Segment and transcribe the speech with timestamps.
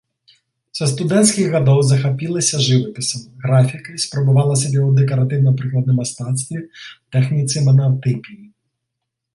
[0.77, 6.59] Са студэнцкіх гадоў захапілася жывапісам, графікай, спрабавала сябе ў дэкаратыўна-прыкладным мастацтве,
[7.17, 8.43] тэхніцы манатыпіі.